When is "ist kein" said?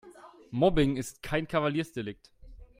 0.97-1.47